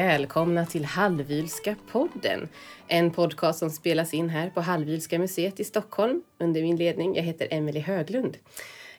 [0.00, 2.48] Välkomna till Hallwylska podden.
[2.88, 7.16] En podcast som spelas in här på Hallwylska museet i Stockholm under min ledning.
[7.16, 8.36] Jag heter Emelie Höglund.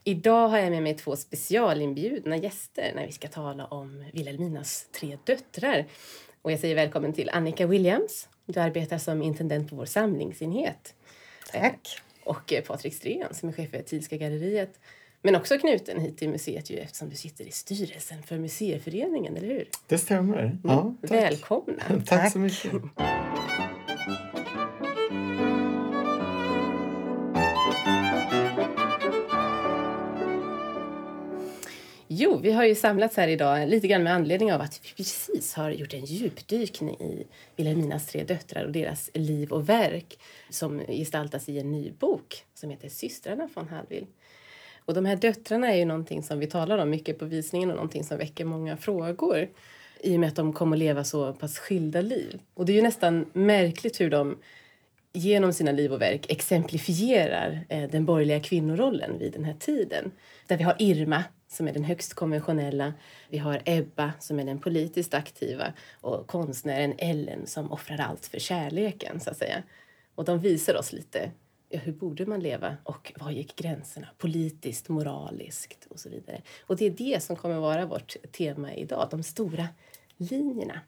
[0.03, 5.17] Idag har jag med mig två specialinbjudna gäster när vi ska tala om Wilhelminas tre
[5.23, 5.85] döttrar.
[6.41, 8.29] Och jag säger välkommen till Annika Williams.
[8.45, 10.93] Du arbetar som intendent på vår samlingsenhet.
[11.51, 12.01] Tack.
[12.23, 14.79] Och Patrik Strén som är chef för Thielska galleriet.
[15.23, 19.47] Men också knuten hit till museet ju, eftersom du sitter i styrelsen för museiföreningen, eller
[19.47, 19.69] hur?
[19.87, 20.57] Det stämmer.
[20.63, 21.11] Ja, tack.
[21.11, 21.83] Välkomna!
[21.87, 22.05] tack.
[22.05, 22.71] tack så mycket.
[32.07, 35.53] Jo, vi har ju samlats här idag lite grann med anledning av att vi precis
[35.53, 40.19] har gjort en djupdykning i Wilhelminas tre döttrar och deras liv och verk
[40.49, 44.05] som gestaltas i en ny bok som heter Systrarna von Hallwyl.
[44.85, 47.75] Och de här döttrarna är ju någonting som vi talar om mycket på visningen och
[47.75, 49.49] någonting som väcker många frågor
[49.99, 52.39] i och med att de kommer att leva så pass skilda liv.
[52.53, 54.37] Och det är ju nästan märkligt hur de
[55.13, 60.11] genom sina liv och verk exemplifierar eh, den borgerliga kvinnorollen vid den här tiden.
[60.47, 62.93] Där vi har Irma som är den högst konventionella.
[63.29, 68.39] Vi har Ebba som är den politiskt aktiva och konstnären Ellen som offrar allt för
[68.39, 69.63] kärleken så att säga.
[70.15, 71.31] Och de visar oss lite
[71.71, 76.41] hur borde man leva och var gick gränserna politiskt, moraliskt och så vidare.
[76.61, 79.67] Och det är det som kommer vara vårt tema idag, de stora
[80.17, 80.79] linjerna.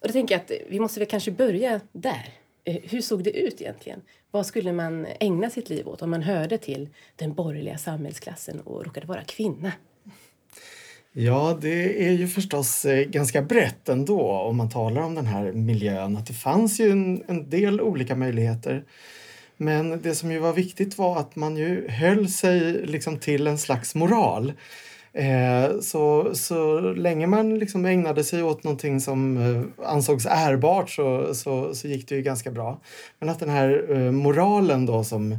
[0.00, 2.28] Och då tänker jag att vi måste väl kanske börja där.
[2.64, 4.02] Eh, hur såg det ut egentligen?
[4.30, 8.84] Vad skulle man ägna sitt liv åt om man hörde till den borgerliga samhällsklassen och
[8.84, 9.72] råkade vara kvinna?
[11.12, 15.52] Ja, det är ju förstås eh, ganska brett ändå om man talar om den här
[15.52, 16.16] miljön.
[16.16, 18.84] Att det fanns ju en, en del olika möjligheter.
[19.60, 23.58] Men det som ju var viktigt var att man ju höll sig liksom till en
[23.58, 24.52] slags moral.
[25.12, 31.34] Eh, så, så länge man liksom ägnade sig åt någonting som eh, ansågs ärbart så,
[31.34, 32.80] så, så gick det ju ganska bra.
[33.18, 35.32] Men att den här eh, moralen då som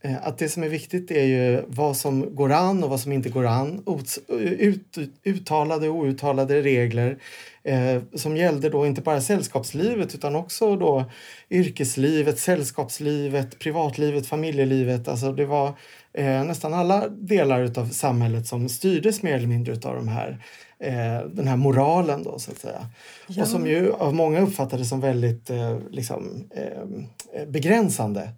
[0.00, 3.12] eh, att det som är viktigt är ju vad som går an och vad som
[3.12, 3.84] inte går an.
[4.28, 7.18] Eh, ut, uttalade och outtalade regler
[7.64, 11.04] eh, som gällde då inte bara sällskapslivet utan också då
[11.50, 15.08] yrkeslivet, sällskapslivet, privatlivet, familjelivet.
[15.08, 15.74] Alltså det var
[16.12, 20.44] eh, nästan alla delar av samhället som styrdes mer eller mindre av de här,
[20.78, 22.86] eh, den här moralen då så att säga.
[23.26, 23.42] Ja.
[23.42, 28.30] Och som ju av många uppfattades som väldigt eh, liksom, eh, begränsande.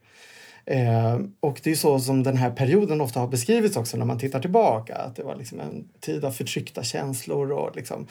[0.64, 4.18] Eh, och det är så som den här perioden ofta har beskrivits också när man
[4.18, 4.94] tittar tillbaka.
[4.94, 8.06] Att det var liksom en tid av förtryckta känslor och liksom,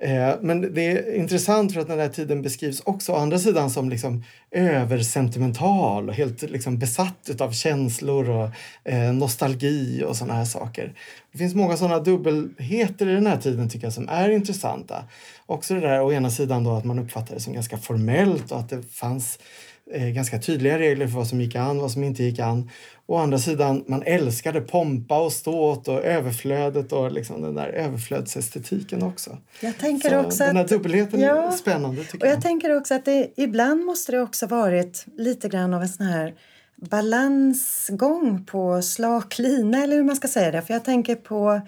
[0.00, 3.70] Eh, men det är intressant för att den här tiden beskrivs också å andra sidan
[3.70, 8.50] som liksom översentimental och helt liksom besatt av känslor och
[8.84, 10.94] eh, nostalgi och sådana här saker.
[11.32, 15.04] Det finns många sådana dubbelheter i den här tiden tycker jag som är intressanta.
[15.46, 18.58] Också det där å ena sidan då att man uppfattar det som ganska formellt och
[18.58, 19.38] att det fanns
[19.92, 22.70] eh, ganska tydliga regler för vad som gick an vad som inte gick an.
[23.06, 29.02] Å andra sidan, man älskade pompa och ståt och överflödet och liksom den där överflödsestetiken
[29.02, 29.38] också.
[29.60, 32.00] Jag tänker Så också den här dubbelheten ja, är spännande.
[32.00, 35.82] Och jag, jag tänker också att det, ibland måste det också varit lite grann av
[35.82, 36.34] en sån här
[36.76, 40.62] balansgång på slak lina eller hur man ska säga det.
[40.62, 41.60] För jag tänker på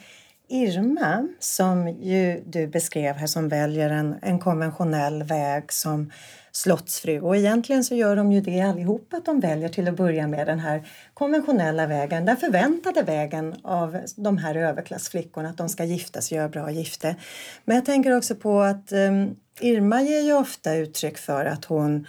[0.49, 6.11] Irma som ju du beskrev här som väljer en, en konventionell väg som
[6.53, 7.21] slottsfru.
[7.21, 10.47] Och egentligen så gör de ju det allihop, att de väljer till att börja med
[10.47, 16.21] den här konventionella vägen, den förväntade vägen av de här överklassflickorna, att de ska gifta
[16.21, 17.17] sig och göra bra gifte.
[17.65, 22.07] Men jag tänker också på att um, Irma ger ju ofta uttryck för att hon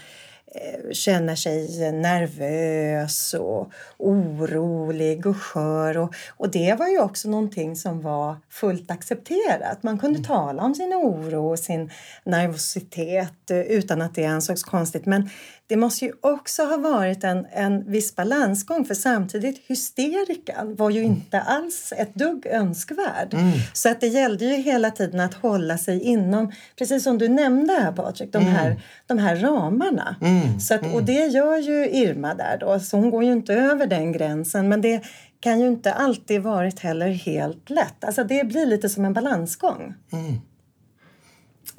[0.91, 5.97] känner sig nervös och orolig och skör.
[5.97, 9.83] Och, och det var ju också någonting som var fullt accepterat.
[9.83, 10.27] Man kunde mm.
[10.27, 11.91] tala om sin oro och sin
[12.23, 15.05] nervositet eh, utan att det ansågs konstigt.
[15.05, 15.29] Men
[15.69, 21.03] det måste ju också ha varit en, en viss balansgång för samtidigt hysterikan var ju
[21.03, 23.33] inte alls ett dugg önskvärd.
[23.33, 23.51] Mm.
[23.73, 27.73] Så att det gällde ju hela tiden att hålla sig inom, precis som du nämnde
[27.73, 28.53] här Patrik, de, mm.
[28.53, 30.15] här, de här ramarna.
[30.21, 30.59] Mm.
[30.59, 31.05] Så att, och mm.
[31.05, 34.69] det gör ju Irma där då, så hon går ju inte över den gränsen.
[34.69, 35.03] Men det
[35.39, 38.03] kan ju inte alltid varit heller helt lätt.
[38.03, 39.93] Alltså det blir lite som en balansgång.
[40.11, 40.41] Mm.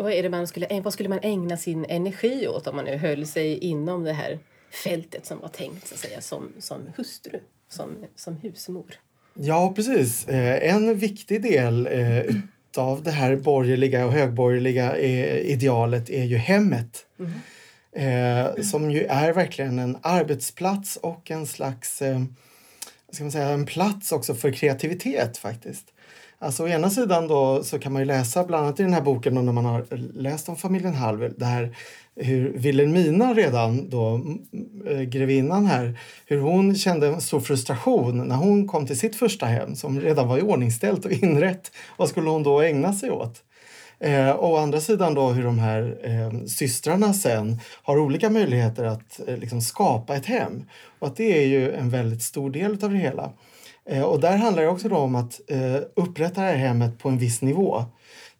[0.03, 2.97] Vad, är det man skulle, vad skulle man ägna sin energi åt om man nu
[2.97, 4.39] höll sig inom det här
[4.85, 8.95] fältet som var tänkt så att säga, som, som hustru, som, som husmor?
[9.35, 10.29] Ja, precis.
[10.29, 12.35] Eh, en viktig del eh,
[12.77, 17.07] av det här borgerliga och högborgerliga eh, idealet är ju hemmet.
[17.19, 17.33] Mm.
[17.93, 22.21] Eh, som ju är verkligen en arbetsplats och en slags, eh,
[23.13, 25.93] ska man säga, en plats också för kreativitet faktiskt.
[26.43, 29.01] Alltså å ena sidan då så kan man ju läsa bland annat i den här
[29.01, 31.77] boken och när man har läst om familjen Hallwyl, där
[32.17, 34.21] hur Wilhelmina redan då,
[34.87, 39.47] äh, grevinnan här, hur hon kände en stor frustration när hon kom till sitt första
[39.47, 41.73] hem som redan var iordningställt och inrett.
[41.97, 43.43] Vad skulle hon då ägna sig åt?
[43.99, 49.29] Eh, å andra sidan då hur de här eh, systrarna sen har olika möjligheter att
[49.29, 50.65] eh, liksom skapa ett hem.
[50.99, 53.33] Och att det är ju en väldigt stor del av det hela.
[53.89, 57.09] Eh, och där handlar det också då om att eh, upprätta det här hemmet på
[57.09, 57.85] en viss nivå.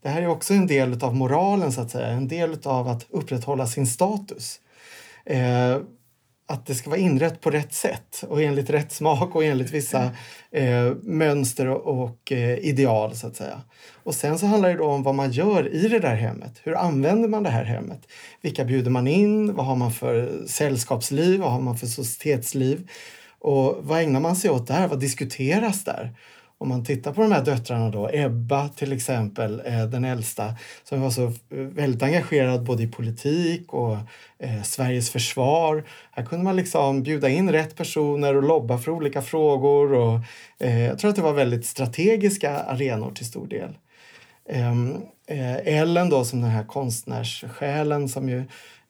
[0.03, 3.07] Det här är också en del av moralen, så att säga, en del av att
[3.11, 4.61] upprätthålla sin status.
[5.27, 5.79] Eh,
[6.49, 10.11] att det ska vara inrett på rätt sätt och enligt rätt smak och enligt vissa
[11.03, 13.63] mönster och, ideal så att säga.
[13.95, 16.61] Och sen så handlar det då om vad man gör i det där hemmet.
[16.63, 18.01] Hur använder man det här hemmet?
[18.41, 19.55] Vilka bjuder man in?
[19.55, 21.41] Vad har man för sällskapsliv?
[21.41, 22.89] Vad har man för societetsliv?
[23.41, 24.89] Och vad ägnar man sig åt där?
[24.89, 26.15] Vad diskuteras där?
[26.59, 30.55] Om man tittar på de här döttrarna då, Ebba till exempel, eh, den äldsta,
[30.85, 33.97] som var så eh, väldigt engagerad både i politik och
[34.39, 35.85] eh, Sveriges försvar.
[36.11, 39.93] Här kunde man liksom bjuda in rätt personer och lobba för olika frågor.
[39.93, 40.21] Och,
[40.59, 43.77] eh, jag tror att det var väldigt strategiska arenor till stor del.
[44.49, 44.97] Ehm,
[45.27, 48.45] eh, Ellen då som den här konstnärssjälen som ju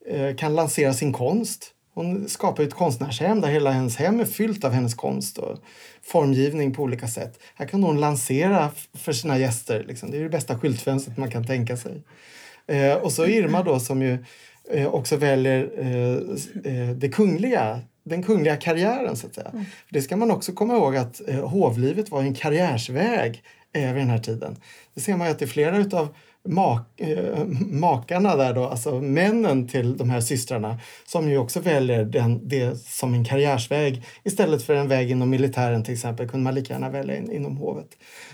[0.08, 4.64] eh, kan lansera sin konst hon skapar ett konstnärshem där hela hennes hem är fyllt
[4.64, 5.58] av hennes konst och
[6.02, 7.38] formgivning på olika sätt.
[7.54, 9.84] Här kan hon lansera för sina gäster.
[9.88, 10.10] Liksom.
[10.10, 12.02] Det är det bästa skyltfönstret man kan tänka sig.
[12.66, 14.24] Eh, och så Irma då som ju
[14.70, 19.16] eh, också väljer eh, eh det kungliga, den kungliga karriären.
[19.16, 19.50] så att säga.
[19.52, 19.64] Mm.
[19.90, 24.10] Det ska man också komma ihåg att eh, hovlivet var en karriärsväg eh, vid den
[24.10, 24.56] här tiden.
[24.94, 26.14] Det ser man ju att det är flera utav
[26.48, 32.04] mak, eh, makarna där då, alltså männen till de här systrarna som ju också väljer
[32.04, 36.54] den, det som en karriärsväg istället för en väg inom militären till exempel kunde man
[36.54, 37.88] lika gärna välja in, inom hovet.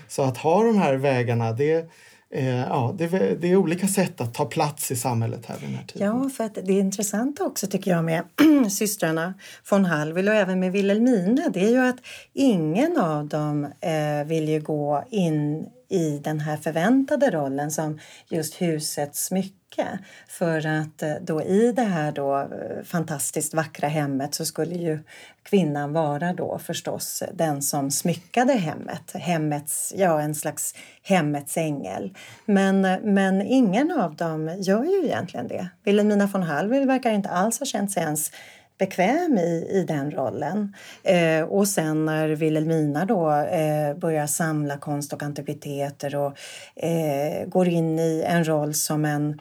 [0.07, 1.89] Så att ha de här vägarna det
[2.29, 3.07] Eh, ja, det,
[3.41, 6.07] det, är olika sätt att ta plats i samhället här vid den här tiden.
[6.07, 8.23] Ja, för att det är intressanta också tycker jag med
[8.71, 9.33] systrarna
[9.69, 11.49] von Hallwyl och även med Wilhelmina.
[11.53, 11.97] Det är ju att
[12.33, 17.99] ingen av dem eh, vill ju gå in i den här förväntade rollen som
[18.29, 19.99] just husets smycke.
[20.27, 24.99] För att eh, då i det här då eh, fantastiskt vackra hemmet så skulle ju
[25.43, 29.11] kvinnan vara då förstås den som smyckade hemmet.
[29.13, 32.13] Hemmets, ja en slags hemmets ängel.
[32.45, 35.69] Men, eh, men ingen av dem gör ju egentligen det.
[35.83, 38.31] Wilhelmina von Hallwyl verkar inte alls ha känt sig ens
[38.77, 40.75] bekväm i, i den rollen.
[41.03, 46.37] Eh, och sen när Wilhelmina då eh, börjar samla konst och antikviteter och
[46.75, 49.39] eh, går in i en roll som en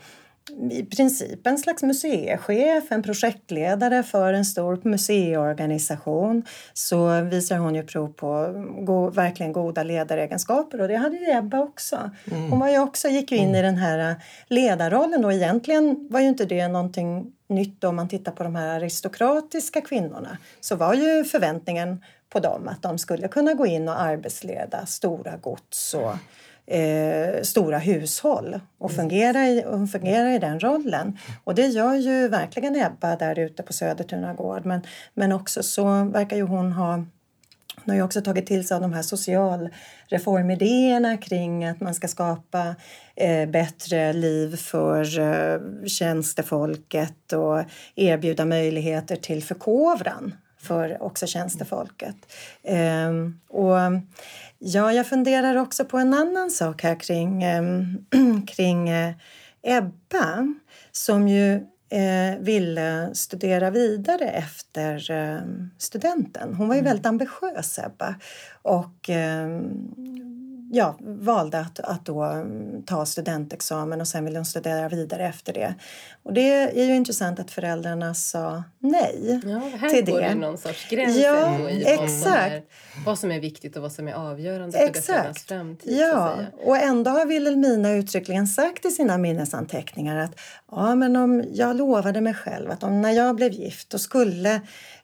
[0.70, 7.82] i princip en slags museichef, en projektledare för en stor museiorganisation så visar hon ju
[7.82, 12.10] prov på go verkligen goda ledaregenskaper och det hade ju Ebba också.
[12.30, 12.50] Mm.
[12.50, 13.56] Hon var ju också, gick ju in mm.
[13.56, 14.16] i den här
[14.48, 18.76] ledarrollen och egentligen var ju inte det någonting nytt om man tittar på de här
[18.76, 24.00] aristokratiska kvinnorna så var ju förväntningen på dem att de skulle kunna gå in och
[24.00, 31.18] arbetsleda stora gods och eh, stora hushåll och fungera, i, och fungera i den rollen.
[31.44, 34.80] Och det gör ju verkligen Ebba där ute på Södertuna gård men,
[35.14, 37.04] men också så verkar ju hon ha
[37.86, 42.08] hon har ju också tagit till sig av de här socialreformidéerna kring att man ska
[42.08, 42.74] skapa
[43.16, 47.64] eh, bättre liv för eh, tjänstefolket och
[47.94, 52.16] erbjuda möjligheter till förkovran för också tjänstefolket.
[52.62, 53.10] Eh,
[53.48, 53.78] och
[54.58, 57.98] Ja, jag funderar också på en annan sak här kring, ehm,
[58.46, 59.14] kring eh,
[59.62, 60.54] Ebba
[60.92, 61.66] som ju
[61.96, 65.40] eh, ville studera vidare efter eh,
[65.78, 66.54] studenten.
[66.54, 66.90] Hon var ju mm.
[66.90, 68.14] väldigt ambitiös, Ebba.
[68.62, 69.48] Och eh,
[70.72, 75.52] ja, valde att, att då mm, ta studentexamen och sen ville hon studera vidare efter
[75.52, 75.74] det.
[76.22, 80.34] Och det är ju intressant att föräldrarna sa nej ja, här till går det.
[80.34, 82.00] någon sorts gräns ja, i exakt.
[82.00, 82.62] Vad, som är,
[83.04, 85.98] vad som är viktigt och vad som är avgörande för döttrarnas framtid.
[85.98, 91.76] Ja, och ändå har Wilhelmina uttryckligen sagt i sina minnesanteckningar att ja, men om jag
[91.76, 94.54] lovade mig själv att om när jag blev gift då skulle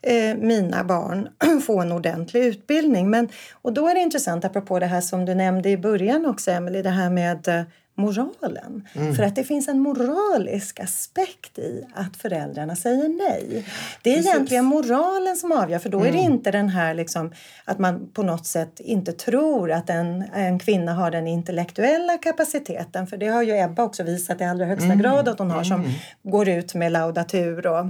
[0.02, 1.28] eh, mina barn
[1.66, 3.11] få en ordentlig utbildning.
[3.11, 3.28] Men,
[3.62, 6.83] och då är det intressant, apropå det här som du nämnde i början också, Emily,
[6.83, 7.62] det här med eh,
[7.94, 8.88] moralen.
[8.94, 9.14] Mm.
[9.14, 13.64] För att det finns en moralisk aspekt i att föräldrarna säger nej.
[14.02, 14.34] Det är Precis.
[14.34, 16.08] egentligen moralen som avgör för då mm.
[16.08, 16.32] är det mm.
[16.32, 17.32] inte den här liksom,
[17.64, 23.06] att man på något sätt inte tror att en, en kvinna har den intellektuella kapaciteten.
[23.06, 24.99] För det har ju Ebba också visat i allra högsta mm.
[24.99, 25.92] grad att hon har som mm.
[26.22, 27.87] går ut med laudatur och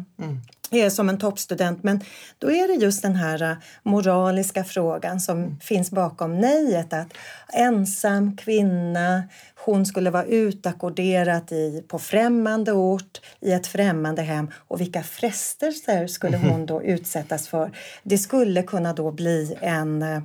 [0.72, 1.82] är som en toppstudent.
[1.82, 2.00] Men
[2.38, 5.60] då är det just den här uh, moraliska frågan som mm.
[5.60, 6.92] finns bakom nejet.
[6.92, 7.14] Att
[7.52, 9.22] ensam kvinna,
[9.54, 16.06] hon skulle vara utackorderad i, på främmande ort i ett främmande hem och vilka frestelser
[16.06, 16.50] skulle mm.
[16.50, 17.70] hon då utsättas för?
[18.02, 20.22] Det skulle kunna då bli en uh,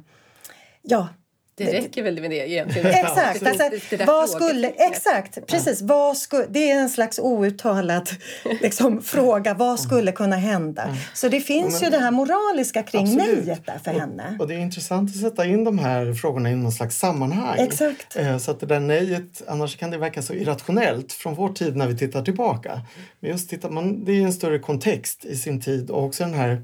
[0.81, 1.07] ja,
[1.57, 2.87] det räcker väl med det egentligen?
[2.93, 3.43] Exakt.
[3.43, 5.81] Alltså, vad skulle, exakt, precis.
[5.81, 8.09] Vad skulle, det är en slags outtalad
[8.61, 9.53] liksom, fråga.
[9.53, 10.83] Vad skulle kunna hända?
[10.83, 10.95] Mm.
[11.13, 14.37] Så det finns Men, ju det här moraliska kring nejet där för och, henne.
[14.39, 17.59] Och det är intressant att sätta in de här frågorna i någon slags sammanhang.
[17.59, 18.15] Exakt.
[18.15, 21.75] Eh, så att det där nejet, annars kan det verka så irrationellt från vår tid
[21.75, 22.81] när vi tittar tillbaka.
[23.19, 26.33] Men just tittar man, det är en större kontext i sin tid och också den
[26.33, 26.61] här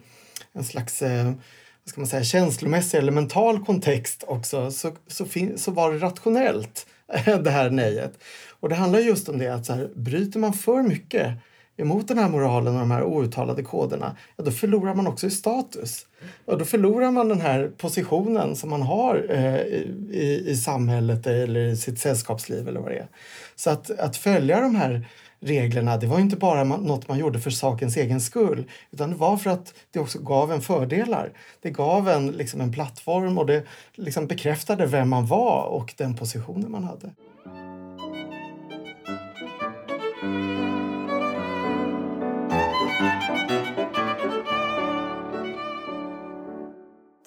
[0.53, 1.31] en slags eh,
[1.83, 5.97] vad ska man säga, känslomässig eller mental kontext också så, så, fin, så var det
[5.97, 6.85] rationellt,
[7.25, 8.23] det här nejet.
[8.59, 11.33] Och det handlar just om det att så här, bryter man för mycket
[11.77, 15.31] emot den här moralen och de här outtalade koderna, ja, då förlorar man också i
[15.31, 16.05] status.
[16.45, 21.59] Och då förlorar man den här positionen som man har eh, i, i samhället eller
[21.59, 23.07] i sitt sällskapsliv eller vad det är.
[23.55, 25.07] Så att, att följa de här
[25.43, 29.37] reglerna, det var inte bara något man gjorde för sakens egen skull utan det var
[29.37, 31.31] för att det också gav en fördelar.
[31.61, 36.15] Det gav en, liksom en plattform och det liksom bekräftade vem man var och den
[36.15, 37.09] positionen man hade.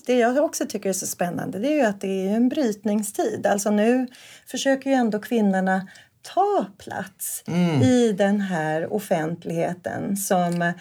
[0.06, 3.46] det jag också tycker är så spännande det är ju att det är en brytningstid.
[3.46, 4.06] Alltså nu
[4.46, 5.88] försöker ju ändå kvinnorna
[6.34, 7.82] ta plats mm.
[7.82, 10.72] i den här offentligheten som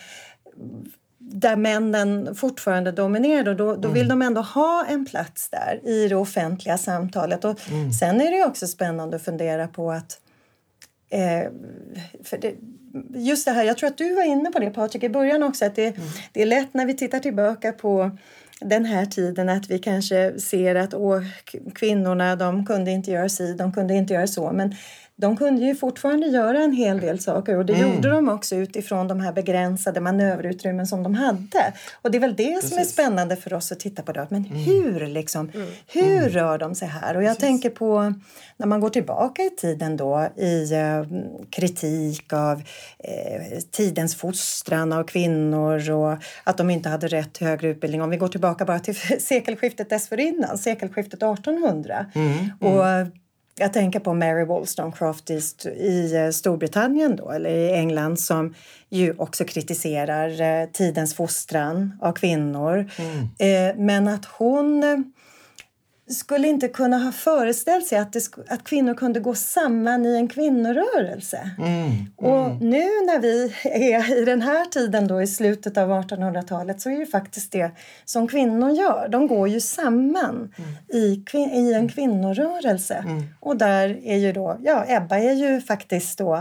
[1.20, 3.56] där männen fortfarande dominerar.
[3.56, 4.20] Då, då vill mm.
[4.20, 7.46] de ändå ha en plats där i det offentliga samtalet.
[7.46, 7.92] Och mm.
[7.92, 10.20] Sen är det också spännande att fundera på att
[11.10, 11.52] eh,
[12.24, 12.56] för det,
[13.14, 15.66] just det här, jag tror att du var inne på det Patrik i början också,
[15.66, 16.08] att det, mm.
[16.32, 18.18] det är lätt när vi tittar tillbaka på
[18.60, 21.24] den här tiden att vi kanske ser att åh,
[21.76, 24.52] kvinnorna de kunde inte göra si, de kunde inte göra så.
[24.52, 24.76] Men
[25.18, 27.96] de kunde ju fortfarande göra en hel del saker och det mm.
[27.96, 31.74] gjorde de också utifrån de här begränsade manöverutrymmen som de hade.
[32.02, 32.70] Och det är väl det Precis.
[32.70, 34.12] som är spännande för oss att titta på.
[34.12, 34.28] Då.
[34.30, 34.58] Men mm.
[34.58, 35.68] hur liksom, mm.
[35.88, 36.30] hur mm.
[36.30, 37.18] rör de sig här?
[37.18, 37.42] Och jag Precis.
[37.42, 38.14] tänker på
[38.58, 41.04] när man går tillbaka i tiden då i eh,
[41.50, 42.62] kritik av
[43.00, 48.02] eh, tidens fostran av kvinnor och att de inte hade rätt till högre utbildning.
[48.02, 52.06] Om vi går tillbaka bara till sekelskiftet dessförinnan, sekelskiftet 1800.
[52.16, 52.50] Mm.
[52.60, 53.12] Och
[53.60, 58.56] jag tänker på Mary Wollstonecraft i, i eh, Storbritannien då, eller i England som
[58.90, 62.92] ju också kritiserar eh, tidens fostran av kvinnor.
[62.98, 63.20] Mm.
[63.40, 64.84] Eh, men att hon
[66.10, 68.20] skulle inte kunna ha föreställt sig att, det,
[68.50, 71.50] att kvinnor kunde gå samman i en kvinnorörelse.
[71.58, 72.06] Mm, mm.
[72.18, 76.90] Och nu när vi är i den här tiden då i slutet av 1800-talet så
[76.90, 77.72] är det faktiskt det
[78.06, 79.08] som kvinnor gör.
[79.08, 80.72] De går ju samman mm.
[80.88, 82.96] i, i en kvinnorörelse.
[82.96, 83.24] Mm.
[83.40, 86.36] Och där är ju då, ja Ebba är ju faktiskt då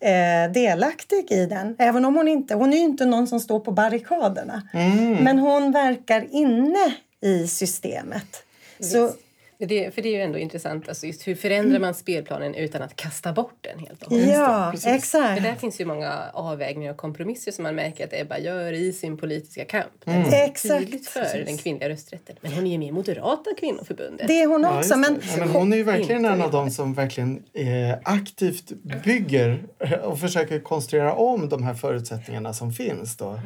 [0.00, 1.76] eh, delaktig i den.
[1.78, 4.62] Även om hon inte, hon är ju inte någon som står på barrikaderna.
[4.72, 5.14] Mm.
[5.14, 8.43] Men hon verkar inne i systemet.
[8.80, 9.12] Så,
[9.58, 12.96] det, för det är ju ändå intressant, alltså just hur förändrar man spelplanen utan att
[12.96, 14.28] kasta bort den helt och hållet?
[14.28, 15.06] Ja, exakt.
[15.06, 18.92] För där finns ju många avvägningar och kompromisser som man märker att Ebba gör i
[18.92, 19.86] sin politiska kamp.
[20.06, 20.30] Mm.
[20.30, 20.80] Det är exakt.
[20.80, 21.46] tydligt för precis.
[21.46, 22.36] den kvinnliga rösträtten.
[22.40, 24.28] Men hon är ju med i Moderata kvinnoförbundet.
[24.28, 24.90] Det är hon också.
[24.90, 25.20] Ja, men...
[25.30, 28.72] Ja, men hon är ju verkligen en av dem som verkligen eh, aktivt
[29.04, 29.62] bygger
[30.02, 33.16] och försöker konstruera om de här förutsättningarna som finns.
[33.16, 33.40] Då.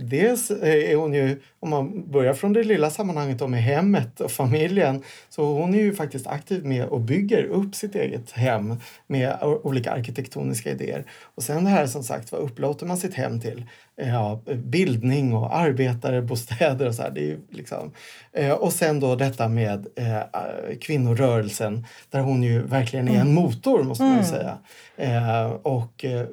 [0.00, 5.02] Dels är hon ju, om man börjar från det lilla sammanhanget med hemmet och familjen,
[5.28, 8.76] så hon är ju faktiskt aktiv med och bygger upp sitt eget hem
[9.06, 11.04] med olika arkitektoniska idéer.
[11.34, 13.64] Och sen det här som sagt, vad upplåter man sitt hem till?
[13.96, 17.10] Ja, bildning och arbetarbostäder och så här.
[17.10, 17.92] Det är liksom,
[18.32, 23.34] eh, och sen då detta med eh, kvinnorörelsen där hon ju verkligen är en mm.
[23.34, 24.24] motor måste man mm.
[24.24, 24.58] säga.
[24.96, 26.26] Eh, och eh,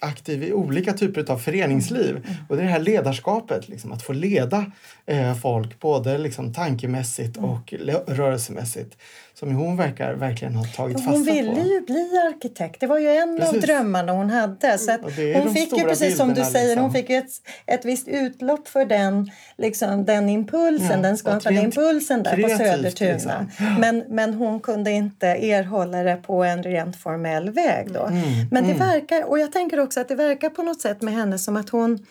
[0.00, 2.10] aktiv i olika typer av föreningsliv.
[2.10, 2.36] Mm.
[2.48, 2.80] Och det är det här
[3.12, 4.66] ledarskapet, liksom, att få leda
[5.06, 7.50] eh, folk både liksom, tankemässigt mm.
[7.50, 7.74] och
[8.06, 8.96] rörelsemässigt
[9.34, 11.16] som hon verkar verkligen ha tagit fasta på.
[11.16, 12.80] Hon ville ju bli arkitekt.
[12.80, 13.54] Det var ju en precis.
[13.54, 14.78] av drömmarna hon hade.
[14.78, 14.92] Så
[15.34, 16.82] hon fick ju precis som du säger, liksom.
[16.82, 17.30] hon fick ett,
[17.66, 23.12] ett visst utlopp för den, liksom, den impulsen, ja, den skapade impulsen där på Södertuna.
[23.12, 23.50] Liksom.
[23.80, 28.06] Men, men hon kunde inte erhålla det på en rent formell väg då.
[28.06, 28.88] Mm, men det mm.
[28.88, 31.68] verkar, och jag tänker också att det verkar på något sätt med henne som att
[31.68, 32.06] hon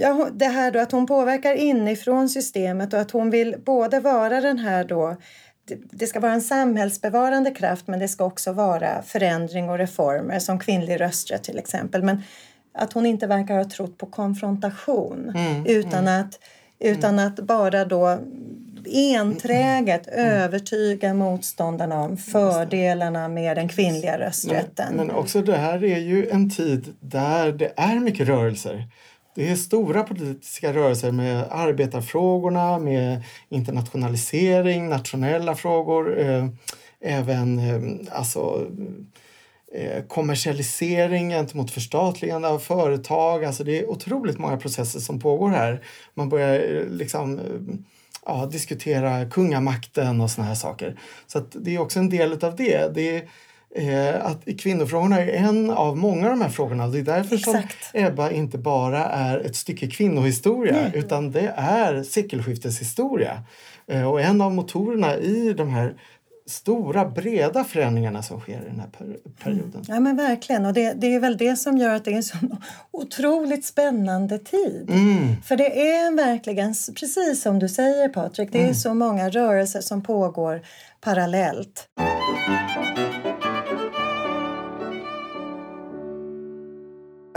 [0.00, 4.40] ja, det här då att hon påverkar inifrån systemet och att hon vill både vara
[4.40, 5.16] den här då
[5.90, 10.58] det ska vara en samhällsbevarande kraft men det ska också vara förändring och reformer som
[10.58, 12.02] kvinnlig rösträtt till exempel.
[12.02, 12.22] Men
[12.74, 16.38] att hon inte verkar ha trott på konfrontation Mm, utan, Att,
[16.78, 18.18] utan att bara då
[18.94, 24.94] enträget övertyga motståndarna om fördelarna med den kvinnliga rösträtten.
[24.96, 28.84] Men också det här är ju en tid där det är mycket rörelser.
[29.38, 36.48] Det är stora politiska rörelser med arbetarfrågorna, med internationalisering, nationella frågor, eh,
[37.00, 38.66] även eh, alltså,
[39.74, 43.44] eh, kommersialisering gentemot förstatligande av företag.
[43.44, 45.84] Alltså det är otroligt många processer som pågår här.
[46.14, 47.44] Man börjar eh, liksom eh,
[48.26, 51.00] ja, diskutera kungamakten och såna här saker.
[51.26, 52.94] Så att det är också en del av det.
[52.94, 53.28] det är,
[53.78, 56.86] eh, att kvinnofrågorna är en av många av de här frågorna.
[56.86, 57.90] Det är därför Exakt.
[57.90, 60.90] som Ebba inte bara är ett stycke kvinnohistoria Nej.
[60.94, 63.42] utan det är sekelskifteshistoria.
[63.86, 65.94] Eh, och en av motorerna i de här
[66.46, 69.84] stora, breda förändringarna som sker i den här per- perioden.
[69.88, 72.22] Ja men verkligen och det, det är väl det som gör att det är en
[72.22, 72.36] så
[72.90, 74.90] otroligt spännande tid.
[74.90, 75.42] Mm.
[75.42, 80.02] För det är verkligen, precis som du säger Patrik, det är så många rörelser som
[80.02, 80.62] pågår
[81.00, 81.88] parallellt.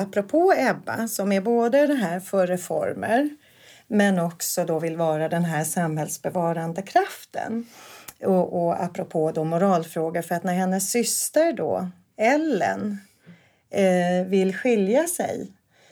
[0.01, 3.29] Apropå Ebba som är både det här för reformer
[3.87, 7.65] men också då vill vara den här samhällsbevarande kraften.
[8.23, 12.97] Och, och apropå då moralfrågor, för att när hennes syster då, Ellen,
[13.69, 15.51] eh, vill skilja sig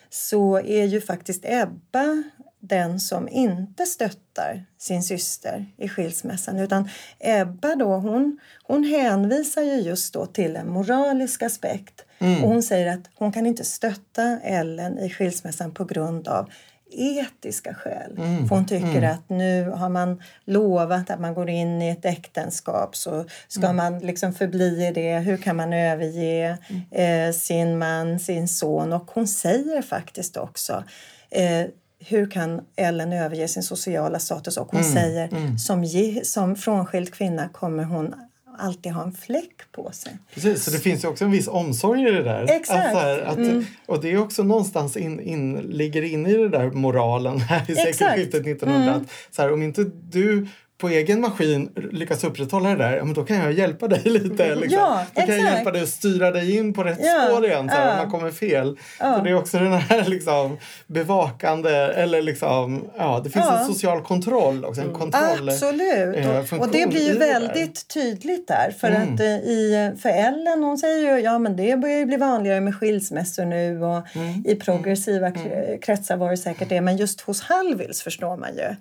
[0.10, 2.24] så är ju faktiskt Ebba
[2.60, 6.60] den som inte stöttar sin syster i skilsmässan.
[6.60, 6.90] Utan
[7.20, 12.06] Ebba då, hon, hon hänvisar ju just då till en moralisk aspekt.
[12.20, 16.50] Och hon säger att hon kan inte stötta Ellen i skilsmässan på grund av
[16.92, 18.16] etiska skäl.
[18.48, 22.96] För hon tycker att nu har man lovat att man går in i ett äktenskap
[22.96, 25.20] så ska man liksom förbli i det.
[25.20, 26.58] Hur kan man överge
[26.92, 28.94] eh, sin man, sin son?
[28.94, 30.84] Och hon säger faktiskt också
[31.32, 31.66] eh,
[32.06, 34.58] hur kan Ellen överge sin sociala status?
[34.58, 38.16] Och hon säger som, ge, som frånskild kvinna kommer hon
[38.60, 40.18] alltid ha en fläck på sig.
[40.34, 42.44] Precis, så det finns ju också en viss omsorg i det där.
[42.50, 42.96] Exakt.
[42.96, 46.72] Att, här, att, Och det är också någonstans in, in, ligger inne i det där
[46.72, 48.94] moralen här i sekelskiftet 1900.
[48.94, 50.48] Att, så här, om inte du
[50.80, 54.56] på egen maskin lyckas upprätthålla det där, ja, men då kan jag hjälpa dig lite.
[54.56, 54.80] Liksom.
[54.80, 57.70] Ja, då kan jag hjälpa dig att styra dig in på rätt Ja, spår igen
[57.70, 57.92] så här, ja.
[57.92, 58.78] om man kommer fel.
[58.98, 63.60] Så det är också den här liksom, bevakande, eller liksom, ja, det finns Ja.
[63.60, 64.82] en social kontroll också.
[64.82, 66.18] En kontroll Absolut.
[66.18, 68.74] eh, Och, och det blir ju väldigt tydligt där.
[68.80, 69.14] För Mm.
[69.14, 72.62] att eh, i, för Ellen hon säger ju ja men det börjar ju bli vanligare
[72.62, 74.44] med skilsmässor nu och Mm.
[74.46, 75.40] i progressiva k-
[75.82, 76.82] kretsar var det säkert det.
[76.82, 78.76] Men just hos Hallwils förstår man ju.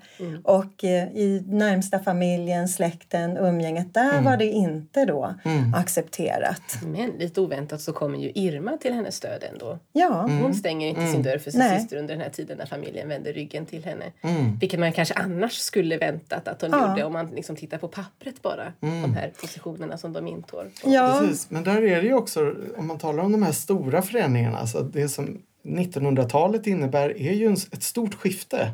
[0.45, 4.25] Och eh, i närmsta familjen, släkten, umgänget där Mm.
[4.25, 5.35] var det inte då
[5.77, 6.63] accepterat.
[6.87, 9.79] Men lite oväntat så kommer ju Irma till hennes stöd ändå.
[9.93, 10.39] Ja, Mm.
[10.43, 11.81] Hon stänger inte sin dörr för sin Nej.
[11.81, 14.05] syster under den här tiden när familjen vänder ryggen till henne.
[14.23, 14.59] Mm.
[14.59, 16.89] Vilket man kanske annars skulle väntat att hon Ja.
[16.89, 18.73] gjorde om man liksom tittar på pappret bara.
[18.81, 20.67] De här positionerna som de intar.
[20.85, 21.19] ja.
[21.21, 24.59] Precis, men där är det ju också, om man talar om de här stora förändringarna,
[24.59, 28.71] alltså det som 1900-talet innebär är ju ett stort skifte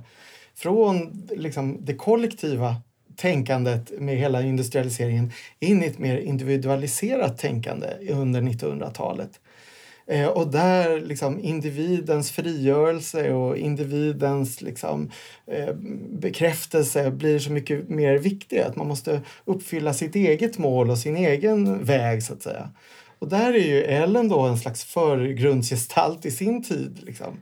[0.55, 2.77] från liksom, det kollektiva
[3.16, 9.40] tänkandet med hela industrialiseringen in i ett mer individualiserat tänkande under 1900-talet.
[10.07, 15.11] Eh, och där liksom individens frigörelse och individens liksom,
[15.46, 15.74] eh,
[16.11, 18.59] bekräftelse blir så mycket mer viktig.
[18.59, 22.70] Att man måste uppfylla sitt eget mål och sin egen väg så att säga.
[23.24, 26.98] Och där är ju Ellen då en slags förgrundsgestalt i sin tid.
[27.02, 27.40] Liksom.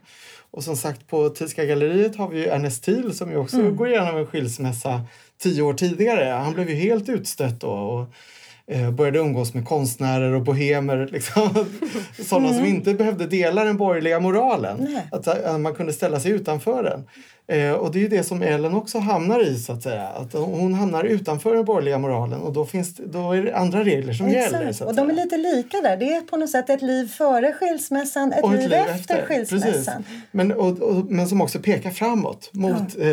[0.51, 3.87] Och som sagt på Tyska galleriet har vi ju Ernest Thiel som ju också går
[3.87, 5.01] igenom en skilsmässa
[5.41, 6.29] tio år tidigare.
[6.29, 7.69] Han blev ju helt utstött då.
[7.69, 8.07] Och,
[8.73, 11.09] eh, började umgås med konstnärer och bohemer.
[11.11, 11.65] Liksom.
[12.25, 14.77] Sådana som inte behövde dela den borgerliga moralen.
[14.79, 15.07] Nej.
[15.11, 17.07] Att, att man kunde ställa sig utanför den.
[17.47, 20.07] Eh, och det är ju det som Ellen också hamnar i så att säga.
[20.07, 23.83] Att hon hamnar utanför den borgerliga moralen och då, finns det, då är det andra
[23.83, 24.59] regler som gäller.
[24.61, 24.75] Exakt.
[24.77, 25.97] Så att Och de är lite lika där.
[25.97, 30.03] Det är på något sätt ett liv före skilsmässan, ett, Och liv, efter, skilsmässan.
[30.03, 30.21] Precis.
[30.31, 33.03] Men, och, och, men som också pekar framåt mot eh,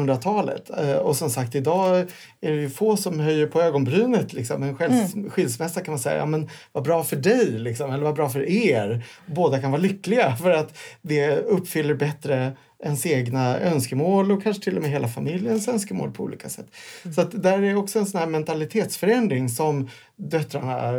[0.00, 0.70] 1900-talet.
[0.78, 1.98] Eh, och som sagt, idag
[2.40, 4.32] är det ju få som höjer på ögonbrynet.
[4.32, 4.62] Liksom.
[4.62, 5.30] En skils, Mm.
[5.30, 8.48] skilsmässa kan man säga, ja, men vad bra för dig, liksom, eller vad bra för
[8.48, 9.04] er.
[9.26, 12.52] Båda kan vara lyckliga för att det uppfyller bättre
[12.84, 16.66] ens egna önskemål och kanske till och med hela familjens önskemål på olika sätt.
[17.14, 20.92] Så att där är också en sån här mentalitetsförändring som döttrarna,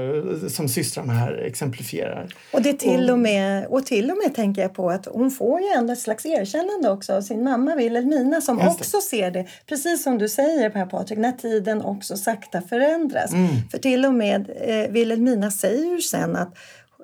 [0.49, 2.35] som systrarna här exemplifierar.
[2.53, 5.61] Och, det till och, med, och till och med tänker jag på att hon får
[5.61, 10.03] ju ändå ett slags erkännande också av sin mamma Wilhelmina som också ser det, precis
[10.03, 13.33] som du säger Per Patrik, när tiden också sakta förändras.
[13.33, 13.47] Mm.
[13.71, 16.57] För till och med eh, Wilhelmina säger ju sen att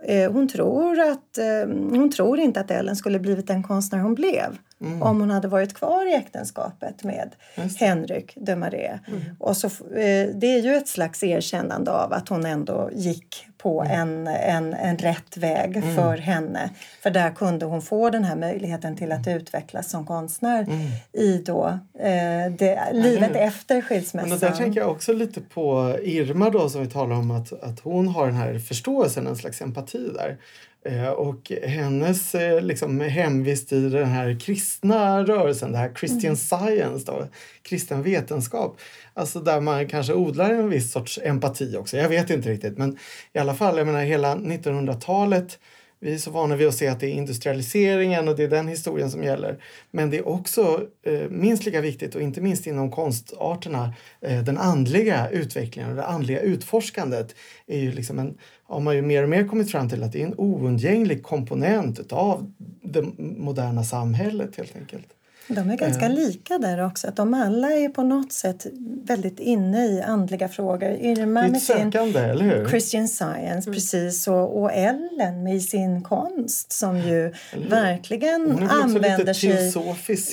[0.05, 4.15] Eh, hon, tror att, eh, hon tror inte att Ellen skulle blivit den konstnär hon
[4.15, 5.03] blev mm.
[5.03, 7.35] om hon hade varit kvar i äktenskapet med
[7.79, 8.99] Henrik de Marais.
[9.07, 9.21] Mm.
[9.39, 13.81] Och så, eh, det är ju ett slags erkännande av att hon ändå gick på
[13.81, 13.99] mm.
[13.99, 15.95] en, en, en rätt väg mm.
[15.95, 16.69] för henne.
[17.03, 20.87] För där kunde hon få den här möjligheten till att utvecklas som konstnär mm.
[21.13, 24.29] i då, eh, det, livet efter skilsmässan.
[24.29, 27.79] Men där tänker jag också lite på Irma då som vi talar om att, att
[27.79, 30.37] hon har den här förståelsen, en slags empati där.
[30.85, 36.35] Eh, och hennes eh, liksom, hemvist i den här kristna rörelsen, det här Christian mm.
[36.35, 37.27] Science, då,
[37.61, 38.77] kristen vetenskap,
[39.13, 41.97] alltså där man kanske odlar en viss sorts empati också.
[41.97, 42.97] Jag vet inte riktigt, men
[43.33, 45.59] i alla fall, jag menar hela 1900-talet
[46.03, 48.67] vi är så vana vid att se att det är industrialiseringen och det är den
[48.67, 49.63] historien som gäller.
[49.91, 54.57] Men det är också eh, minst lika viktigt och inte minst inom konstarterna eh, den
[54.57, 57.35] andliga utvecklingen och det andliga utforskandet
[57.67, 60.21] är ju liksom en, har man ju mer och mer kommit fram till att det
[60.21, 65.07] är en oundgänglig komponent av det moderna samhället helt enkelt.
[65.47, 66.17] De är ganska mm.
[66.17, 67.07] lika där också.
[67.07, 68.67] Att de alla är på något sätt
[69.03, 70.89] väldigt inne i andliga frågor.
[70.89, 72.69] Irma med sökande, sin?
[72.69, 73.73] Christian Science, mm.
[73.73, 74.27] precis.
[74.27, 77.33] Och, och, Ellen med sin konst som ju
[77.69, 79.73] verkligen använder sig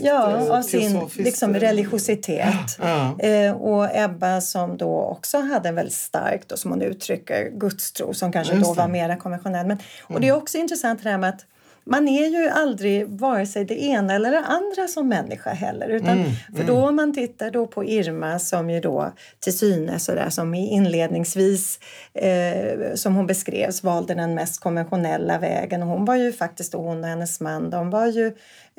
[0.03, 2.55] ja, eh, av sin liksom, eh, religiositet.
[2.81, 3.18] Ja.
[3.18, 8.14] Eh, och Ebba som då också hade en väldigt stark, då, som hon uttrycker, gudstro
[8.14, 9.66] som kanske då var mer konventionell.
[9.66, 10.23] Men, och mm.
[10.23, 11.44] det är också intressant det här med att
[11.85, 15.88] man är ju aldrig vare sig det ena eller det andra som människa heller.
[15.88, 16.88] Utan, mm, för då mm.
[16.88, 21.81] om man tittar då på Irma som ju då till synes och där, som inledningsvis
[22.14, 25.83] eh, som hon beskrevs valde den mest konventionella vägen.
[25.83, 28.33] Och hon var ju faktiskt, hon och hennes man, de var ju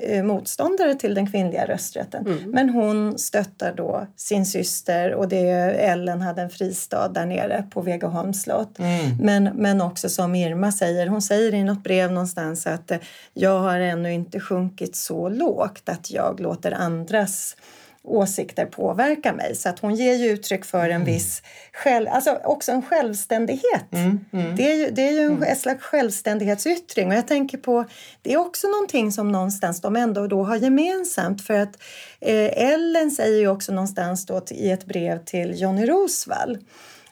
[0.04, 2.28] Eh, motståndare till den kvinnliga rösträtten.
[2.28, 2.52] Mm.
[2.52, 7.82] Men hon stöttar då sin syster och det Ellen hade en fristad där nere på
[7.82, 8.80] Vegaholms slott.
[8.80, 9.18] Mm.
[9.20, 12.90] Men, men också som Irma säger, hon säger i något brev någonstans att
[13.34, 17.56] jag har ännu inte sjunkit så lågt att jag låter andras
[18.04, 19.56] åsikter påverkar mig.
[19.56, 21.06] Så att hon ger ju uttryck för en mm.
[21.06, 23.93] viss själv, alltså också en självständighet.
[23.93, 25.56] Mm, mm, det är ju, det är ju en mm.
[25.56, 27.86] slags självständighetsyttring och jag tänker på
[28.21, 31.82] det är också någonting som någonstans de ändå då har gemensamt för att
[32.19, 36.58] eh, Ellen säger ju också någonstans då i ett brev till Johnny Rosvall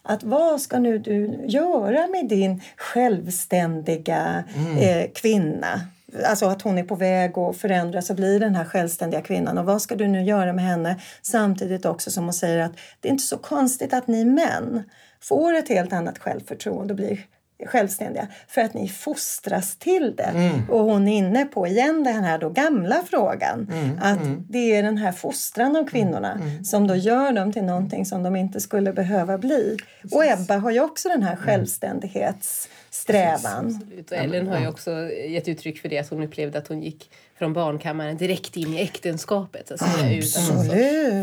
[0.09, 4.77] att vad ska nu du göra med din självständiga mm.
[4.77, 5.81] eh, kvinna?
[6.25, 9.57] Alltså att hon är på väg att förändras och bli den här självständiga kvinnan.
[9.57, 11.01] Och vad ska du nu göra med henne?
[11.21, 14.83] Samtidigt också som hon säger att det är inte så konstigt att ni män
[15.21, 17.19] får ett helt annat självförtroende och blir
[17.65, 20.23] självständiga för att ni fostras till det.
[20.23, 20.69] Mm.
[20.69, 23.99] Och hon är inne på igen den här då gamla frågan mm.
[24.01, 24.45] att mm.
[24.49, 26.47] det är den här fostran av kvinnorna mm.
[26.47, 26.63] mm.
[26.63, 29.77] som då gör dem till någonting som de inte skulle behöva bli.
[30.01, 30.15] Precis.
[30.15, 31.43] Och Ebba har ju också den här mm.
[31.43, 33.81] självständighetssträvan.
[34.07, 37.11] Och Ellen har ju också gett uttryck för det att hon upplevde att hon gick
[37.37, 39.67] från barnkammaren direkt in i äktenskapet.
[39.67, 40.65] Så att säga, utan någon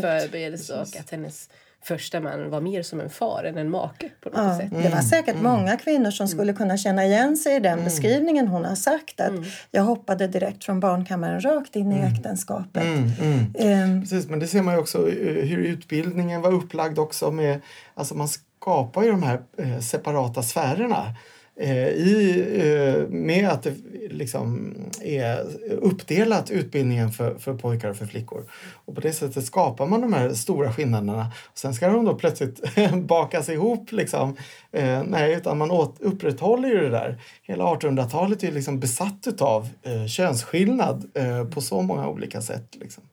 [0.01, 1.49] förberedelse och att hennes
[1.87, 4.09] första man var mer som en far än en make.
[4.21, 4.83] på något ja, sätt.
[4.83, 5.43] Det var säkert mm.
[5.43, 7.85] många kvinnor som skulle kunna känna igen sig i den mm.
[7.85, 9.19] beskrivningen hon har sagt.
[9.19, 9.43] Att mm.
[9.71, 12.13] Jag hoppade direkt från barnkammaren rakt in i mm.
[12.13, 12.83] äktenskapet.
[12.83, 17.61] Um, Precis, men det ser man ju också hur utbildningen var upplagd också med,
[17.93, 21.13] alltså man skapar ju de här eh, separata sfärerna Eh,
[21.59, 23.75] Eh, i, eh, med att det
[24.09, 28.43] liksom är uppdelat utbildningen för, för pojkar och för flickor.
[28.85, 31.31] Och på det sättet skapar man de här stora skillnaderna.
[31.53, 32.61] Sen ska de då plötsligt
[32.93, 33.91] bakas ihop.
[33.91, 34.35] Liksom.
[34.71, 37.21] Eh, nej, utan man åt, upprätthåller ju det där.
[37.43, 42.75] Hela 1800-talet är liksom besatt av eh, könsskillnad eh, på så många olika sätt.
[42.79, 43.03] Liksom.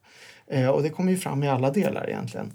[0.51, 2.53] Eh, och det kommer ju fram i alla delar egentligen.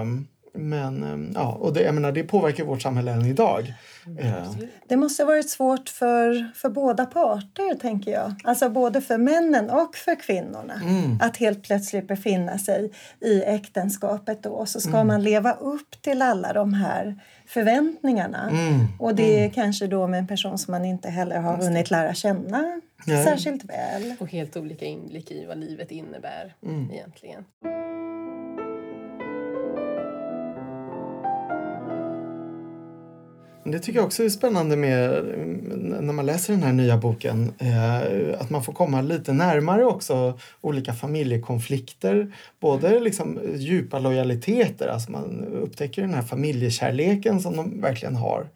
[0.00, 3.74] Um, men ehm, ja, och det, jag menar, det påverkar vårt samhälle än idag.
[4.06, 8.34] Mm, det måste ha varit svårt för, för båda parter, tänker jag.
[8.44, 10.74] Alltså både för männen och för kvinnorna.
[10.74, 11.18] Mm.
[11.20, 14.66] Att helt plötsligt befinna sig i äktenskapet då.
[14.66, 15.06] Så ska mm.
[15.06, 18.50] man leva upp till alla de här förväntningarna.
[18.50, 18.86] Mm.
[18.98, 19.50] Och det är mm.
[19.50, 23.24] kanske då med en person som man inte heller har hunnit lära känna Nej.
[23.24, 24.14] särskilt väl.
[24.18, 26.90] Och helt olika inblick i vad livet innebär mm.
[26.90, 27.44] egentligen.
[33.64, 35.24] Det tycker jag också är spännande med
[36.00, 37.52] när man läser den här nya boken.
[37.58, 42.34] Eh, att man får komma lite närmare också olika familjekonflikter.
[42.60, 48.46] Både liksom djupa lojaliteter, alltså man upptäcker den här familjekärleken som de verkligen har.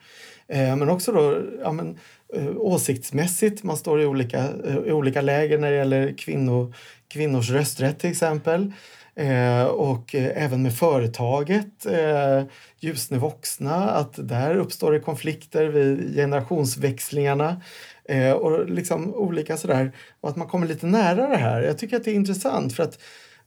[0.49, 1.99] Eh, men också då, ja, men,
[2.35, 4.49] eh, åsiktsmässigt, man står i olika,
[4.87, 6.73] i olika läger när det gäller kvinno,
[7.09, 8.73] kvinnors rösträtt till exempel.
[9.19, 12.43] Eh, och eh, även med företaget eh,
[12.81, 17.61] Ljusne vuxna, att där uppstår det konflikter vid generationsväxlingarna.
[18.09, 19.93] Eh, och liksom olika sådär.
[20.21, 21.63] Och att man kommer lite nära det här.
[21.63, 22.99] Jag tycker att det är intressant för att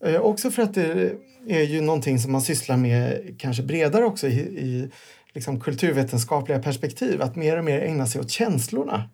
[0.06, 1.12] eh, också för att det
[1.48, 4.92] är ju någonting som man sysslar med kanske bredare också i, i
[5.34, 7.22] liksom kulturvetenskapliga perspektiv.
[7.22, 9.10] Att mer och mer ägna sig åt känslorna.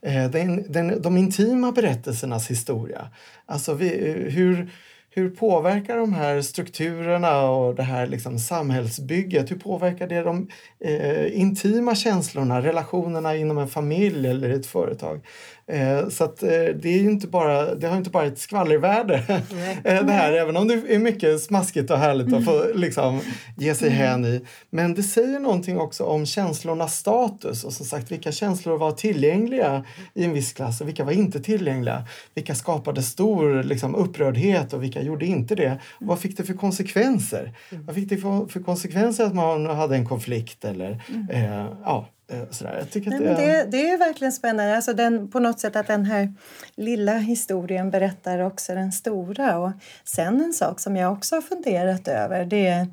[0.00, 0.30] Mm.
[0.30, 3.08] Den, den, de intima berättelsernas historia.
[3.46, 3.88] Alltså vi,
[4.30, 4.70] hur
[5.14, 10.48] hur påverkar de här strukturerna och det här liksom samhällsbygget, hur påverkar det de
[10.84, 15.20] eh, intima känslorna, relationerna inom en familj eller ett företag?
[15.66, 19.14] Eh, så att, eh, det, är inte bara, det har inte bara ett skvallervärde
[19.84, 23.20] eh, det här, även om det är mycket smaskigt och härligt att få liksom,
[23.56, 23.98] ge sig mm.
[23.98, 24.40] hän i.
[24.70, 29.84] Men det säger någonting också om känslornas status och som sagt vilka känslor var tillgängliga
[30.14, 32.06] i en viss klass och vilka var inte tillgängliga.
[32.34, 35.78] Vilka skapade stor liksom, upprördhet och vilka gjorde inte det?
[36.00, 37.52] Och vad fick det för konsekvenser?
[37.70, 37.86] Mm.
[37.86, 41.66] Vad fick det för, för konsekvenser att man hade en konflikt eller mm.
[41.84, 42.08] ja,
[42.50, 42.76] sådär.
[42.78, 44.76] Jag tycker Nej, det, det, det, är verkligen spännande.
[44.76, 46.34] Alltså den, på något sätt att den här
[46.74, 49.58] lilla historien berättar också den stora.
[49.58, 49.72] Och
[50.04, 52.86] sen en sak som jag också har funderat över det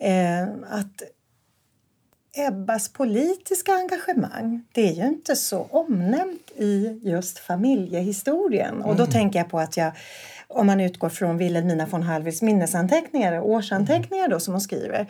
[0.00, 1.02] är eh, att
[2.38, 8.82] Ebbas politiska engagemang det är ju inte så omnämnt i just familjehistorien.
[8.82, 9.12] Och då mm.
[9.12, 9.92] tänker jag på att jag
[10.48, 15.06] om man utgår från Wilhelmina von Hallwyls minnesanteckningar, årsanteckningar då, som hon skriver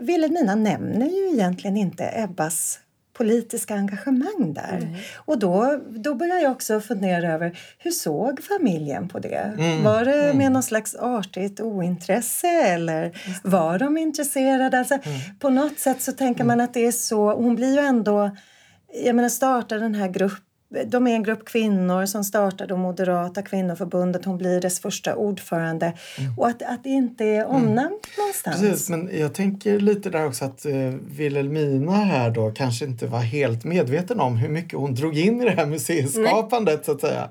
[0.00, 2.78] Wilhelmina nämner ju egentligen inte Ebbas
[3.12, 4.76] politiska engagemang där.
[4.76, 4.94] Mm.
[5.16, 9.54] Och då, då börjar jag också fundera över hur såg familjen på det?
[9.58, 9.82] Mm.
[9.84, 10.38] Var det mm.
[10.38, 14.78] med någon slags artigt ointresse eller var de intresserade?
[14.78, 15.20] Alltså, mm.
[15.40, 18.30] På något sätt så tänker man att det är så, hon blir ju ändå
[19.04, 20.43] jag menar startar den här gruppen
[20.86, 24.24] de är en grupp kvinnor som startade Moderata kvinnoförbundet.
[24.24, 25.92] Hon blir dess första ordförande.
[26.18, 26.38] Mm.
[26.38, 27.98] Och att, att det inte är omnämnt mm.
[28.18, 28.60] någonstans.
[28.60, 30.72] Precis, men jag tänker lite där också att eh,
[31.16, 35.44] Wilhelmina här då kanske inte var helt medveten om hur mycket hon drog in i
[35.44, 36.84] det här museiskapandet Nej.
[36.84, 37.28] så att säga.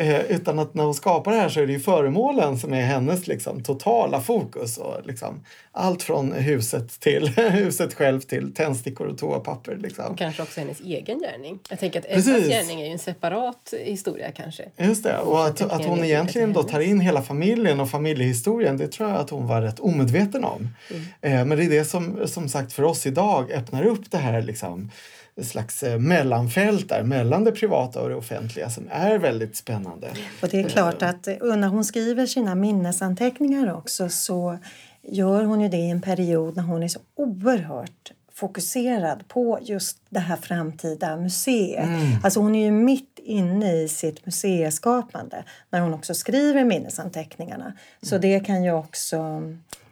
[0.00, 2.80] Eh, utan att när hon skapar det här så är det ju föremålen som är
[2.80, 4.78] hennes liksom, totala fokus.
[4.78, 9.76] Och, liksom, allt från huset till huset själv till tändstickor och toapapper.
[9.76, 10.04] Liksom.
[10.04, 11.58] Och kanske också hennes egen gärning.
[11.70, 14.64] Jag tänker att Ebbas gärning är ju en separat historia kanske.
[14.76, 18.88] Just det, och att, att hon egentligen då tar in hela familjen och familjehistorien det
[18.88, 20.68] tror jag att hon var rätt omedveten om.
[20.90, 21.02] Mm.
[21.20, 24.42] Eh, men det är det som som sagt för oss idag öppnar upp det här
[24.42, 24.90] liksom,
[25.40, 30.08] ett slags eh, mellanfält där mellan det privata och det offentliga som är väldigt spännande.
[30.42, 34.58] Och det är klart att eh, när hon skriver sina minnesanteckningar också så
[35.02, 39.98] gör hon ju det i en period när hon är så oerhört fokuserad på just
[40.08, 41.84] det här framtida museet.
[41.84, 42.18] Mm.
[42.24, 47.72] Alltså hon är ju mitt inne i sitt museiskapande när hon också skriver minnesanteckningarna.
[48.02, 48.20] Så mm.
[48.20, 49.42] det kan ju också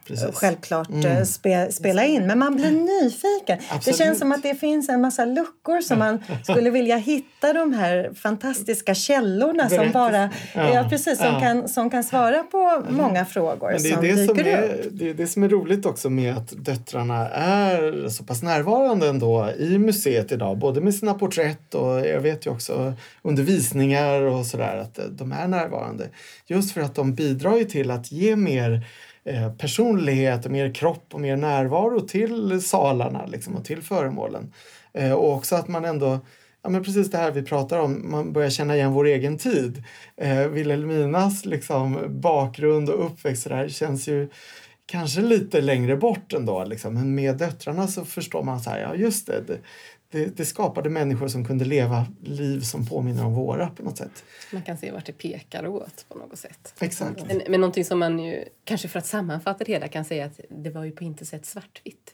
[0.07, 0.35] Precis.
[0.35, 1.05] självklart mm.
[1.05, 2.27] Eh, spe, spela in.
[2.27, 3.57] Men man blir nyfiken.
[3.69, 3.97] Absolut.
[3.97, 7.73] Det känns som att det finns en massa luckor som man skulle vilja hitta de
[7.73, 10.73] här fantastiska källorna som bara ja.
[10.73, 11.39] ja precis, som, ja.
[11.39, 14.85] Kan, som kan svara på många frågor Men det är som det dyker som är,
[14.91, 19.49] Det är det som är roligt också med att döttrarna är så pass närvarande ändå
[19.57, 20.57] i museet idag.
[20.57, 25.31] Både med sina porträtt och jag vet ju också under visningar och sådär att de
[25.31, 26.09] är närvarande.
[26.47, 28.85] Just för att de bidrar ju till att ge mer
[29.25, 34.53] personlighet personlighet, mer kropp och mer närvaro till salarna liksom, och till föremålen.
[34.93, 36.19] Eh, och också att man ändå
[36.65, 39.83] Ja, men precis det här vi pratar om, man börjar känna igen vår egen tid.
[40.17, 44.29] Eh, Wilhelminas liksom, bakgrund och uppväxt där känns ju
[44.85, 46.63] kanske lite längre bort ändå.
[46.63, 46.93] Liksom.
[46.93, 49.57] Men med döttrarna så förstår man så här, ja just det, det,
[50.15, 54.23] det, det, skapade människor som kunde leva liv som påminner om våra på något sätt.
[54.51, 56.73] Man kan se vart det pekar åt på något sätt.
[56.79, 57.27] Exakt.
[57.27, 60.39] Men, men någonting som man ju, kanske för att sammanfatta det hela kan säga att
[60.49, 62.13] det var ju på intet sätt svartvitt.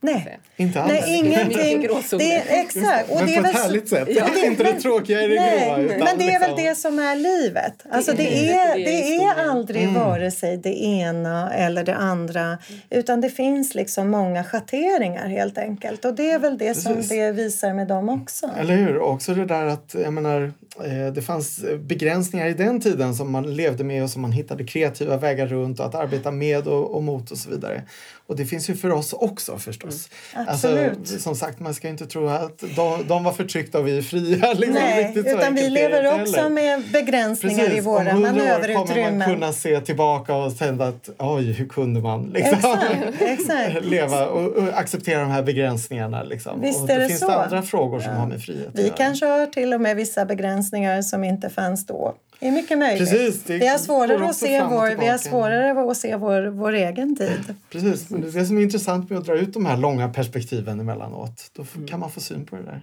[0.00, 0.92] Nej, inte alls.
[0.92, 1.88] Nej, ingenting.
[2.18, 3.10] Det är, exakt.
[3.10, 4.08] Och men det är på ett härligt sätt.
[4.10, 4.28] Ja.
[4.34, 5.78] Det är inte det tråkiga i det nej, gråa.
[5.78, 7.74] Utan men det är väl liksom- det som är livet.
[7.90, 9.94] Alltså det, är, det är aldrig mm.
[9.94, 12.58] vare sig det ena eller det andra.
[12.90, 16.04] Utan det finns liksom många schatteringar helt enkelt.
[16.04, 16.82] Och det är väl det Precis.
[16.82, 18.50] som det visar med dem också.
[18.58, 18.98] Eller hur?
[18.98, 20.52] Också det där att, jag menar,
[20.84, 24.64] eh, det fanns begränsningar i den tiden som man levde med och som man hittade
[24.64, 27.82] kreativa vägar runt och att arbeta med och, och mot och så vidare.
[28.28, 30.08] Och det finns ju för oss också förstås.
[30.34, 30.48] Mm.
[30.48, 30.98] Absolut.
[30.98, 34.02] Alltså, som sagt, man ska inte tro att de, de var förtryckta och vi är
[34.02, 34.52] fria.
[34.54, 36.48] Liksom, Nej, utan vi lever också heller.
[36.48, 38.80] med begränsningar Precis, i våra manöverutrymmen.
[38.80, 43.22] Om kommer man kunna se tillbaka och säga att oj, hur kunde man liksom, exakt,
[43.22, 43.84] exakt.
[43.90, 46.22] leva och, och, acceptera de här begränsningarna.
[46.22, 46.60] Liksom.
[46.60, 47.30] Visst och är det, det finns så.
[47.30, 48.18] andra frågor som ja.
[48.18, 52.14] har med frihet Vi kanske har till och med vissa begränsningar som inte fanns då.
[52.40, 53.10] Det är mycket möjligt.
[53.10, 56.72] Precis, det vi har svårare, att se, vår, vi har svårare att se vår, vår
[56.72, 57.54] egen tid.
[57.70, 60.08] Precis, men det är det som är intressant med att dra ut de här långa
[60.08, 61.50] perspektiven emellanåt.
[61.52, 62.80] Då f- kan man få syn på det där.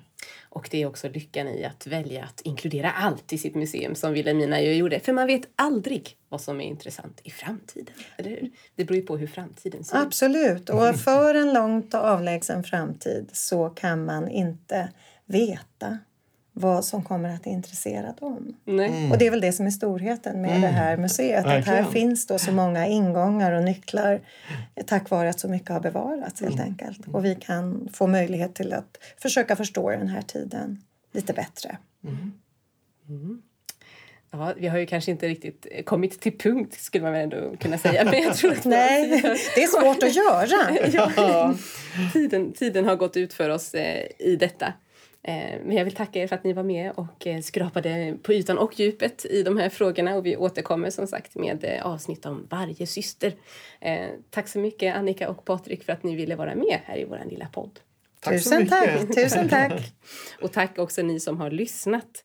[0.50, 4.14] Och det är också lyckan i att välja att inkludera allt i sitt museum som
[4.14, 5.00] Wilhelmina ju gjorde.
[5.00, 7.94] För man vet aldrig vad som är intressant i framtiden.
[8.18, 8.50] Eller hur?
[8.76, 10.04] Det beror ju på hur framtiden ser ut.
[10.06, 10.70] Absolut.
[10.70, 14.90] Och för en långt och avlägsen framtid så kan man inte
[15.26, 15.98] veta
[16.58, 18.56] vad som kommer att intressera dem.
[18.66, 19.12] Nej.
[19.12, 21.46] Och det är väl det som är storheten med det här museet.
[21.46, 24.22] Att här finns då så många ingångar och nycklar
[24.86, 27.08] tack vare att så mycket har bevarats helt enkelt.
[27.08, 30.82] Och vi kan få möjlighet till att försöka förstå den här tiden
[31.14, 31.78] lite bättre.
[34.32, 37.78] Ja, vi har ju kanske inte riktigt kommit till punkt skulle man väl ändå kunna
[37.78, 38.06] säga.
[38.06, 39.22] Men jag tror att Nej,
[39.56, 40.78] det är svårt att göra.
[41.18, 41.56] ja,
[42.14, 44.74] tiden, tiden har gått ut för oss eh, i detta.
[45.28, 48.34] Eh, men jag vill tacka er för att ni var med och eh, skrapade på
[48.34, 50.16] ytan och djupet i de här frågorna.
[50.16, 53.34] Och vi återkommer som sagt med eh, avsnitt om varje syster.
[54.30, 57.22] Tack så mycket Annika och Patrik för att ni ville vara med här i vår
[57.30, 57.80] lilla podd.
[58.20, 59.16] Tack Tusen tack.
[59.16, 59.94] Tusen tack.
[60.42, 62.24] Och tack också ni som har lyssnat.